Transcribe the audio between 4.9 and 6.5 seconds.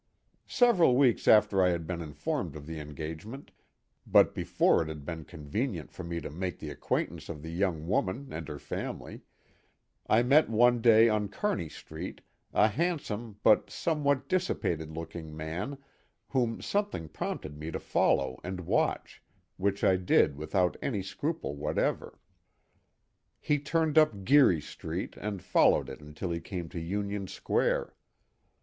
been convenient for me to